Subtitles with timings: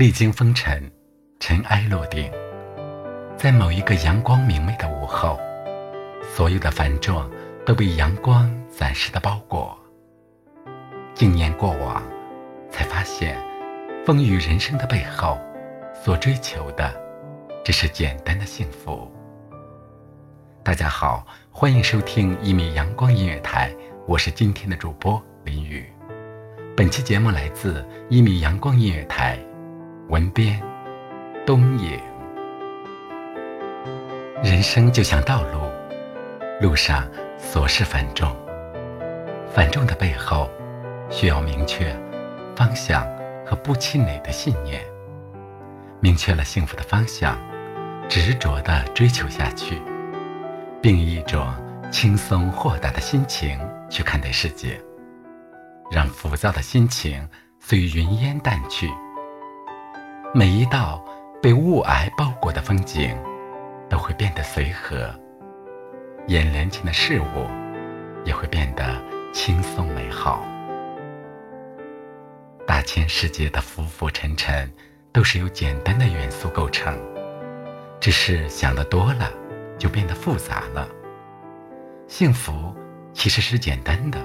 [0.00, 0.90] 历经风尘，
[1.40, 2.32] 尘埃落定，
[3.36, 5.38] 在某一个阳光明媚的午后，
[6.34, 7.30] 所有的繁重
[7.66, 9.78] 都被阳光暂时的包裹。
[11.12, 12.02] 经年过往，
[12.70, 13.38] 才发现，
[14.06, 15.38] 风雨人生的背后，
[16.02, 16.90] 所追求的，
[17.62, 19.06] 只是简单的幸福。
[20.62, 23.70] 大家好，欢迎收听一米阳光音乐台，
[24.06, 25.84] 我是今天的主播林雨。
[26.74, 29.38] 本期节目来自一米阳光音乐台。
[30.10, 30.60] 文编，
[31.46, 31.96] 东影。
[34.42, 35.70] 人生就像道路，
[36.60, 37.08] 路上
[37.38, 38.34] 琐事繁重，
[39.54, 40.50] 繁重的背后，
[41.10, 41.96] 需要明确
[42.56, 43.06] 方向
[43.46, 44.82] 和不气馁的信念。
[46.00, 47.38] 明确了幸福的方向，
[48.08, 49.80] 执着的追求下去，
[50.82, 51.46] 并以一种
[51.92, 53.56] 轻松豁达的心情
[53.88, 54.76] 去看待世界，
[55.88, 57.28] 让浮躁的心情
[57.60, 58.90] 随云烟淡去。
[60.32, 61.04] 每一道
[61.42, 63.16] 被雾霭包裹的风景，
[63.88, 65.12] 都会变得随和；
[66.28, 67.50] 眼帘前的事物，
[68.24, 69.02] 也会变得
[69.32, 70.44] 轻松美好。
[72.64, 74.72] 大千世界的浮浮沉沉，
[75.12, 76.96] 都是由简单的元素构成。
[77.98, 79.28] 只是想的多了，
[79.78, 80.88] 就变得复杂了。
[82.06, 82.72] 幸福
[83.12, 84.18] 其实是简单的，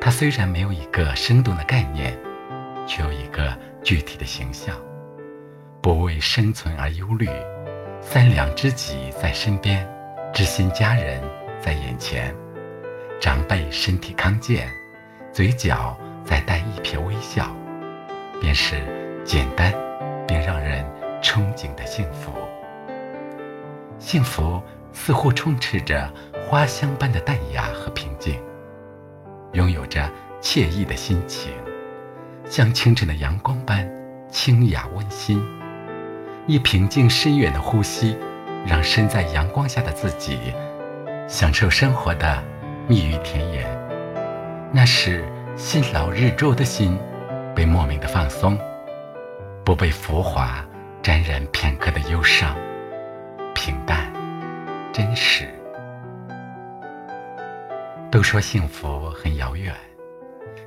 [0.00, 2.18] 它虽然没有一个生动的概念，
[2.86, 4.74] 却有一个具体的形象。
[5.82, 7.26] 不为生存而忧虑，
[8.02, 9.88] 三两知己在身边，
[10.32, 11.22] 知心家人
[11.58, 12.34] 在眼前，
[13.18, 14.68] 长辈身体康健，
[15.32, 17.50] 嘴角再带一撇微笑，
[18.40, 18.76] 便是
[19.24, 19.72] 简单
[20.28, 20.84] 并让人
[21.22, 22.30] 憧憬的幸福。
[23.98, 24.62] 幸福
[24.92, 26.12] 似乎充斥着
[26.46, 28.38] 花香般的淡雅和平静，
[29.52, 30.10] 拥有着
[30.42, 31.52] 惬意的心情，
[32.44, 33.90] 像清晨的阳光般
[34.30, 35.42] 清雅温馨。
[36.50, 38.18] 一平静深远的呼吸，
[38.66, 40.52] 让身在阳光下的自己
[41.28, 42.42] 享受生活的
[42.88, 43.64] 蜜语甜言。
[44.72, 45.24] 那是
[45.54, 46.98] 辛劳日昼的心
[47.54, 48.58] 被莫名的放松，
[49.64, 50.66] 不被浮华
[51.00, 52.56] 沾染片刻的忧伤，
[53.54, 54.12] 平淡
[54.92, 55.48] 真实。
[58.10, 59.72] 都说幸福很遥远，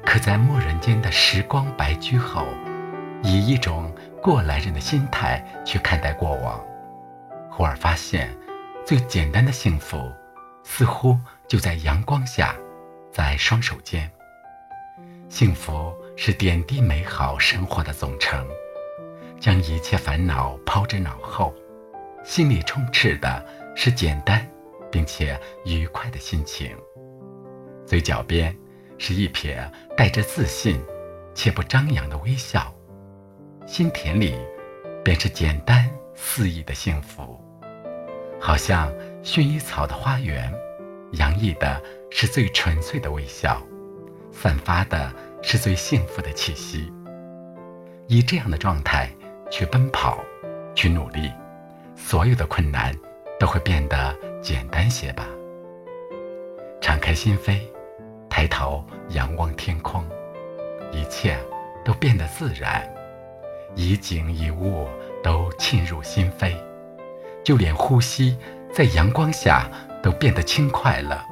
[0.06, 2.46] 可在蓦然间的时光白驹后，
[3.22, 3.94] 以一种。
[4.24, 6.66] 过来人的心态去看待过往，
[7.52, 8.34] 忽而发现，
[8.86, 10.10] 最简单的幸福，
[10.64, 12.56] 似乎就在阳光下，
[13.12, 14.10] 在双手间。
[15.28, 18.48] 幸福是点滴美好生活的总成，
[19.42, 21.54] 将一切烦恼抛之脑后，
[22.24, 23.46] 心里充斥的
[23.76, 24.48] 是简单
[24.90, 26.74] 并且愉快的心情，
[27.86, 28.56] 嘴角边
[28.98, 30.82] 是一撇带着自信
[31.36, 32.74] 且不张扬的微笑。
[33.74, 34.38] 心田里，
[35.04, 37.44] 便是简单肆意的幸福，
[38.40, 38.94] 好像
[39.24, 40.54] 薰衣草的花园，
[41.14, 41.82] 洋溢的
[42.12, 43.60] 是最纯粹的微笑，
[44.32, 45.12] 散发的
[45.42, 46.94] 是最幸福的气息。
[48.06, 49.10] 以这样的状态
[49.50, 50.24] 去奔跑，
[50.76, 51.32] 去努力，
[51.96, 52.96] 所有的困难
[53.40, 55.26] 都会变得简单些吧。
[56.80, 57.60] 敞开心扉，
[58.30, 60.08] 抬头仰望天空，
[60.92, 61.36] 一切
[61.84, 62.88] 都变得自然。
[63.76, 64.88] 一景一物
[65.24, 66.56] 都沁入心扉，
[67.44, 68.38] 就连呼吸
[68.72, 69.70] 在阳光下
[70.02, 71.24] 都变得轻快了，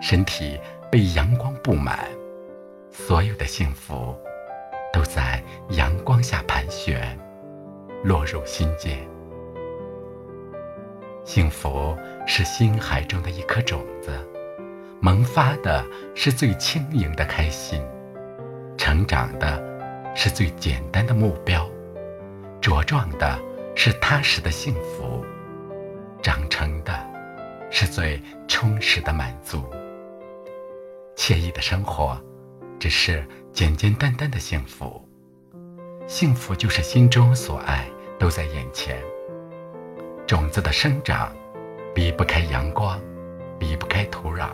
[0.00, 0.58] 身体
[0.90, 1.98] 被阳光布满，
[2.90, 4.16] 所有的幸福
[4.92, 7.18] 都在阳光下盘旋，
[8.02, 8.98] 落入心间。
[11.24, 11.96] 幸福
[12.26, 14.10] 是心海中的一颗种子，
[15.00, 15.84] 萌发的
[16.14, 17.80] 是最轻盈的开心，
[18.76, 19.62] 成长的
[20.14, 21.68] 是最简单的目标，
[22.60, 23.38] 茁壮的
[23.74, 25.24] 是踏实的幸福，
[26.22, 26.92] 长成的
[27.70, 29.64] 是最充实的满足。
[31.16, 32.20] 惬意的生活，
[32.78, 35.02] 只是简简单单的幸福。
[36.06, 37.86] 幸福就是心中所爱
[38.18, 39.00] 都在眼前。
[40.26, 41.32] 种子的生长
[41.94, 43.00] 离不开阳光，
[43.58, 44.48] 离不开土壤。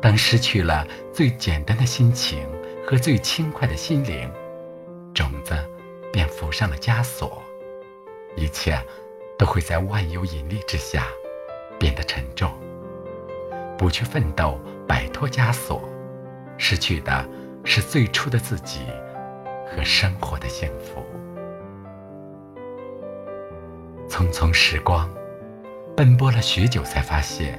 [0.00, 2.48] 当失去了最简单的心情
[2.86, 4.30] 和最轻快的心灵，
[5.14, 5.54] 种子
[6.12, 7.42] 便 phủ 上了枷锁，
[8.36, 8.78] 一切
[9.38, 11.06] 都会在万有引力之下
[11.78, 12.52] 变得沉重。
[13.76, 15.82] 不去奋斗，摆脱枷锁，
[16.58, 17.26] 失去的
[17.64, 18.80] 是最初的自己
[19.66, 21.04] 和生活的幸福。
[24.08, 25.08] 匆匆时光，
[25.96, 27.58] 奔波了许久，才发现，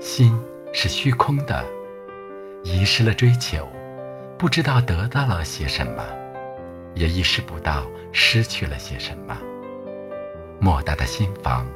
[0.00, 0.36] 心
[0.72, 1.64] 是虚空的，
[2.64, 3.68] 遗失了追求，
[4.36, 6.02] 不知道得到了些什么，
[6.94, 9.36] 也意识不到失去了些什么。
[10.60, 11.66] 莫大的心房，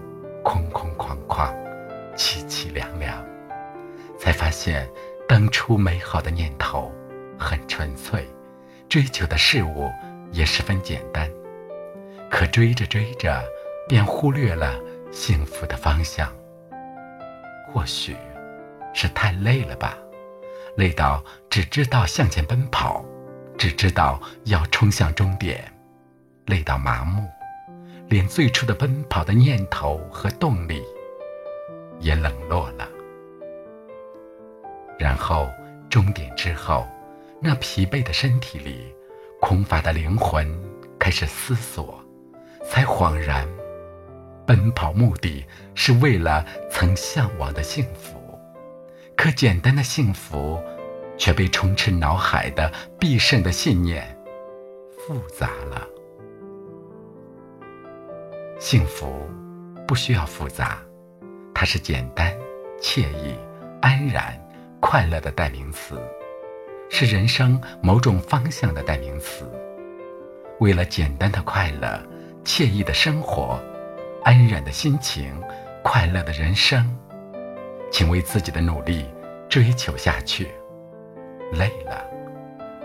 [0.42, 1.54] 空空旷旷，
[2.16, 3.24] 凄凄凉凉，
[4.18, 4.88] 才发现
[5.28, 6.92] 当初美好的念头
[7.38, 8.26] 很纯粹，
[8.88, 9.90] 追求的事物
[10.32, 11.30] 也十分简单，
[12.30, 13.42] 可追着追着。
[13.88, 14.78] 便忽略了
[15.10, 16.30] 幸福的方向。
[17.72, 18.14] 或许，
[18.92, 19.96] 是太累了吧，
[20.76, 23.02] 累到只知道向前奔跑，
[23.58, 25.62] 只知道要冲向终点，
[26.46, 27.28] 累到麻木，
[28.08, 30.80] 连最初的奔跑的念头和动力
[31.98, 32.88] 也冷落了。
[34.96, 35.50] 然后，
[35.90, 36.86] 终点之后，
[37.42, 38.94] 那疲惫的身体里，
[39.40, 40.48] 空乏的灵魂
[40.96, 42.00] 开始思索，
[42.64, 43.46] 才恍然。
[44.46, 45.44] 奔跑目的
[45.74, 48.38] 是为了曾向往的幸福，
[49.16, 50.58] 可简单的幸福
[51.18, 54.16] 却被充斥脑海的必胜的信念
[54.96, 55.86] 复杂了。
[58.58, 59.28] 幸福
[59.86, 60.78] 不需要复杂，
[61.54, 62.32] 它是简单、
[62.80, 63.36] 惬意、
[63.82, 64.32] 安然、
[64.80, 66.00] 快乐的代名词，
[66.88, 69.44] 是人生某种方向的代名词。
[70.60, 72.02] 为了简单的快乐、
[72.44, 73.60] 惬意的生活。
[74.24, 75.32] 安然的心情，
[75.82, 76.84] 快乐的人生，
[77.90, 79.06] 请为自己的努力
[79.48, 80.48] 追求下去。
[81.52, 82.04] 累了，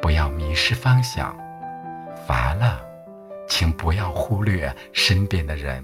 [0.02, 1.36] 不要迷失方向；
[2.26, 2.82] 乏了，
[3.48, 5.84] 请不要忽略身边的人。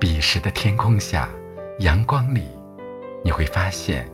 [0.00, 1.28] 彼时的天空下，
[1.78, 2.48] 阳光里，
[3.22, 4.08] 你会发现，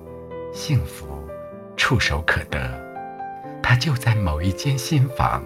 [0.53, 1.07] 幸福
[1.77, 2.59] 触手可得，
[3.63, 5.43] 它就在某一间心房，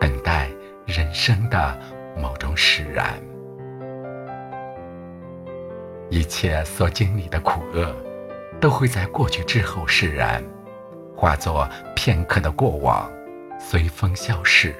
[0.00, 0.48] 等待
[0.86, 1.78] 人生的
[2.16, 3.20] 某种释然。
[6.08, 7.94] 一切所经历的苦厄，
[8.60, 10.42] 都会在过去之后释然，
[11.22, 13.08] 化作片刻的过往，
[13.56, 14.74] 随风消逝。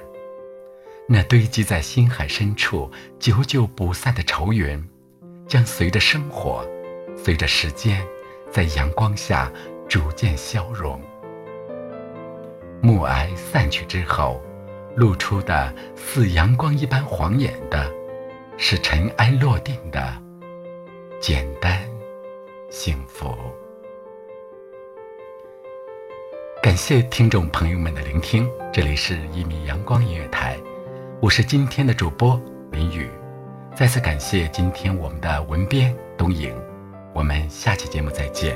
[1.07, 4.85] 那堆积在心海深处、久久不散的愁云，
[5.47, 6.67] 将随着生活，
[7.15, 8.05] 随着时间，
[8.51, 9.49] 在阳光下
[9.87, 10.99] 逐渐消融。
[12.81, 14.41] 暮霭散去之后，
[14.97, 17.89] 露出的似阳光一般晃眼的，
[18.57, 20.21] 是尘埃落定的。
[21.21, 21.79] 简单，
[22.69, 23.33] 幸福。
[26.63, 30.57] 感谢听众朋友们的聆听，这里是一米阳光音乐台，
[31.19, 32.41] 我是今天的主播
[32.71, 33.09] 林雨。
[33.75, 36.55] 再次感谢今天我们的文编东影，
[37.13, 38.55] 我们下期节目再见。